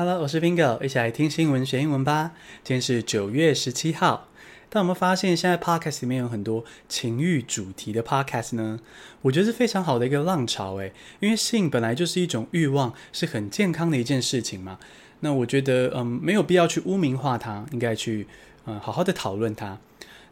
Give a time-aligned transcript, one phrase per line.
[0.00, 2.32] Hello，我是 Bingo，一起来听新闻学英文吧。
[2.64, 4.28] 今天是九月十七号。
[4.70, 8.80] 但我们发现，现在 Podcast 里面有很多情欲主题的 Podcast 呢，
[9.20, 14.78] 我觉得是非常好的一个浪潮诶，因为性本来就是一种欲望，是很健康的一件事情嘛。
[15.20, 18.26] 那我觉得，嗯，没有必要去污名化它，应该去，
[18.64, 19.76] 嗯，好好的讨论它。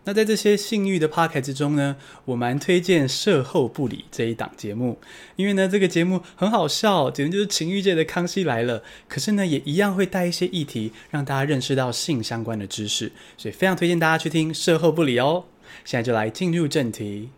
[0.08, 1.94] 那在这些性欲的 p o c a s t 之中呢，
[2.24, 4.98] 我蛮推荐《射后不理》这一档节目，
[5.36, 8.80] 因为呢，这个节目很好笑，简直就是情欲界的《康熙来了》。
[9.06, 15.44] 可是呢，也一样会带一些议题，让大家认识到性相关的知识，所以非常推荐大家去听《射后不理》哦。
[15.84, 17.28] 现在就来进入正题。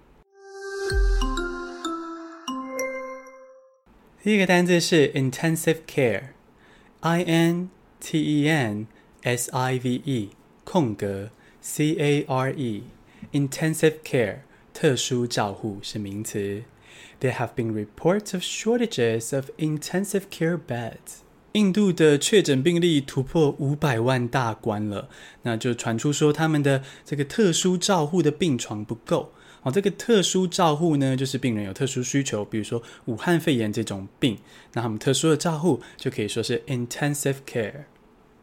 [4.22, 8.86] 第一个单字是 intensive care，I N T E N
[9.22, 10.30] S I V E
[10.62, 11.30] 空格。
[11.60, 14.38] C A R E，intensive care，
[14.72, 16.62] 特殊照护是名词。
[17.20, 21.20] There have been reports of shortages of intensive care beds。
[21.52, 25.08] 印度的确诊病例突破五百万大关了，
[25.42, 29.32] 那就传出说他们的这个特殊照护的病床不够。
[29.62, 34.38] 哦，这个特殊照护呢，就是病人有特殊需求，比如说武汉肺炎这种病，
[34.72, 37.84] 那他们特殊的照护就可以说是 intensive care。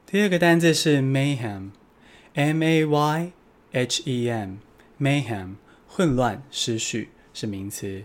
[0.06, 1.72] 第二个单字是 mayhem。
[2.38, 3.32] M A Y
[3.72, 5.56] H E M，mayhem，
[5.88, 8.04] 混乱、失序是名词。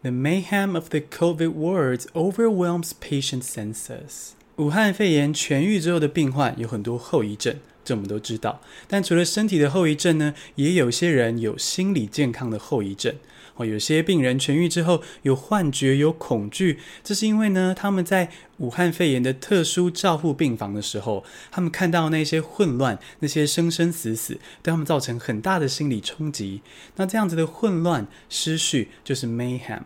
[0.00, 4.30] The mayhem of the COVID wards overwhelms patient senses.。
[4.56, 8.60] 武汉肺炎痊愈之后的病患有很多后遗症，这我们都知道。
[8.86, 13.14] 但除了身体的后遗症呢，也有些人有心理健康的后遗症。
[13.58, 26.60] 哦，有些病人痊愈之后有幻觉、有恐惧，这是因为呢，他们在武汉肺炎的特殊照护病房的时候，他们看到那些混乱、那些生生死死，对他们造成很大的心理冲击。
[26.96, 29.84] 那这样子的混乱、失序就是 mayhem。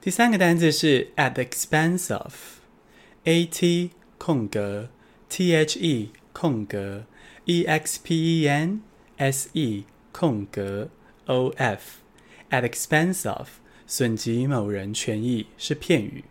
[0.00, 4.88] 第三个单字是 at the expense of，a t 空格
[5.28, 7.04] t h e 空格
[7.44, 8.82] e x p e n
[9.16, 10.88] s e 空格
[11.26, 11.98] o f。
[12.50, 13.48] At expense of，
[13.86, 16.24] 损及某人权益是片语。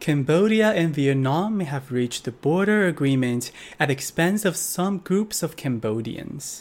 [0.00, 5.54] Cambodia and Vietnam may have reached the border agreement at expense of some groups of
[5.54, 6.60] Cambodians。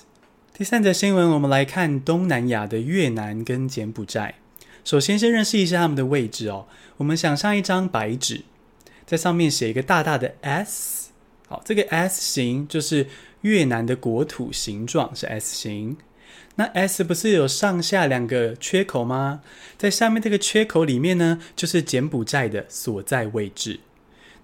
[0.53, 4.35] 第三则新闻，我们来看东南亚的越南跟柬埔寨。
[4.85, 6.67] 首先，先认识一下他们的位置哦。
[6.97, 8.44] 我们想象一张白纸，
[9.05, 11.09] 在上面写一个大大的 S。
[11.47, 13.07] 好，这个 S 形就是
[13.45, 15.97] 越南的国土形状，是 S 形。
[16.56, 19.41] 那 S 不是有上下两个缺口吗？
[19.78, 23.81] 在下面这个缺口里面呢，就是柬埔寨的所在位置。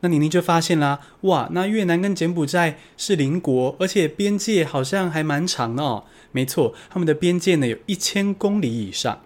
[0.01, 6.03] 那妮妮就发现啦，哇，那越南跟柬埔寨是邻国，而且边界好像还蛮长哦。
[6.31, 9.23] 没错，他们的边界呢有一千公里以上。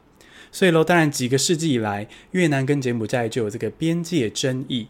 [0.54, 4.88] 所以喽，当然几个世纪以来，越南跟柬埔寨就有这个边界争议。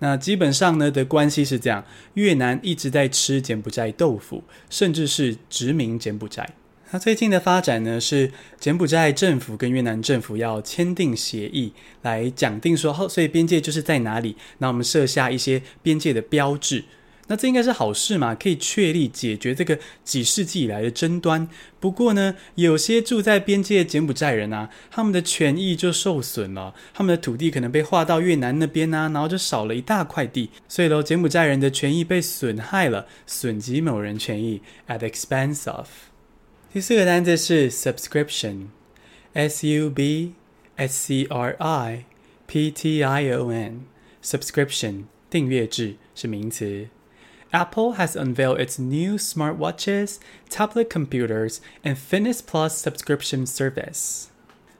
[0.00, 6.48] 那基本上呢的关系是这样：越南一直在吃柬埔寨豆腐，甚至是殖民柬埔寨。
[6.90, 14.36] 那最近的发展呢，是柬埔寨政府跟越南政府要签订协议，来讲定说，所以边界就是在哪里。
[14.56, 16.84] 那我们设下一些边界的标志，
[17.28, 21.48] 那这应该是好事嘛，可以确立解决这个几世纪以来的争端。
[21.78, 35.88] 不过呢，有些住在边界的柬埔寨人啊，他们的权益就受损了，他们的土地可能被划到越南那边啊，然后就少了一大块地，所以喽，柬埔寨人的权益被损害了，损及某人权益，at the expense of。
[36.72, 40.32] 第四个单词是 subscription，s u b
[40.76, 42.04] s c r i
[42.46, 46.88] p t i o n，subscription 订阅制是名词。
[47.50, 50.18] Apple has unveiled its new smartwatches,
[50.50, 54.26] tablet computers, and Fitness Plus subscription service。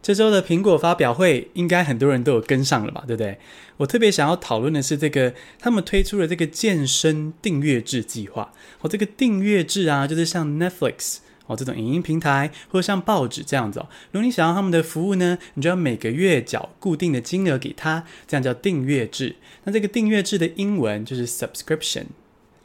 [0.03, 3.39] 这周的苹果发表会，应该很多人都有跟上了吧，对不对？
[3.79, 8.53] 我特别想要讨论的是这个，他们推出了这个健身订阅制计划。
[8.81, 11.19] 哦，这个订阅制啊，就是像 Netflix。
[11.47, 19.37] 哦，这种影音平台或者像报纸这样子哦，如果你想要他们的服务呢，你就要每个月缴固定的金额给他，这样叫订阅制。
[19.65, 22.05] 那这个订阅制的英文就是 subscription。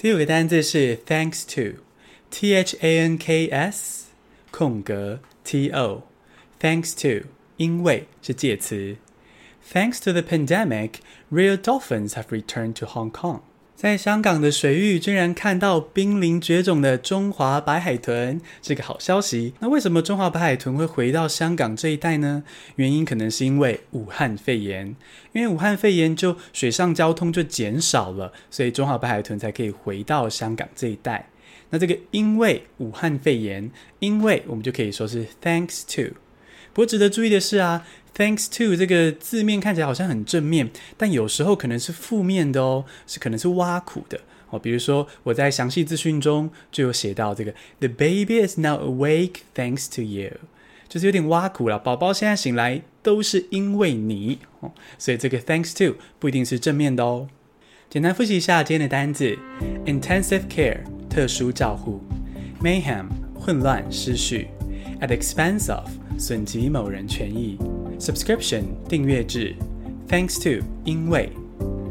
[0.02, 4.06] 第五个单字是 thanks to，t h a n k s
[4.50, 6.04] 空格 t o
[6.60, 7.26] thanks to，
[7.56, 8.96] 因为是介词。
[9.70, 11.00] Thanks to the pandemic,
[11.30, 13.42] real dolphins have returned to Hong Kong.
[13.83, 19.55] 在香港的水域，居然看到濒临绝种的中华白海豚，是个好消息。
[19.59, 22.45] 那为什么中华白海豚会回到香港这一带呢？
[22.77, 24.95] 原因可能是因为武汉肺炎，
[25.33, 31.27] 因为武汉肺炎就水上交通就减少了，所以中华白海豚才可以回到香港这一带。
[31.71, 33.69] 那这个因为武汉肺炎，
[33.99, 36.15] 因为我们就可以说是 thanks to。
[36.71, 37.85] 不过值得注意的是啊
[38.15, 44.21] Thanks to 这个字面看起来好像很正面，但有时候可能是负面的哦，是可能是挖苦的
[44.51, 44.59] 哦。
[44.59, 50.33] 比如说我在详细资讯中就有写到这个，The baby is now awake thanks to you，
[50.87, 51.79] 就是有点挖苦了。
[51.79, 57.27] 宝宝现在醒来都是因为你哦，所以这个 thanks to 不一定是正面的哦。
[57.89, 59.35] 简单复习一下今天的单字
[59.85, 61.99] ：intensive care 特殊照护
[62.61, 64.49] ，mayhem 混乱失序
[65.01, 65.89] ，at expense of
[66.19, 67.57] 损及某人权益。
[68.03, 69.55] Subscription 订阅制
[70.09, 71.29] ，Thanks to 因为，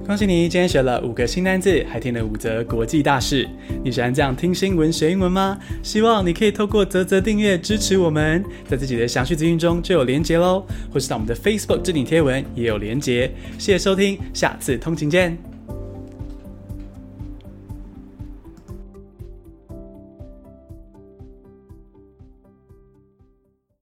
[0.06, 3.48] 恭喜你今天学了五个新单字，还听了五则国际大事。
[3.82, 5.58] 你喜欢这样听新闻学英文吗？
[5.82, 13.32] 希望你可以透过啧啧订阅支持我们，在自己的详细资讯中就有连结喽，或是到我们的 Facebook 置顶贴文也有连结。
[13.58, 15.51] 谢谢收听，下次通勤见。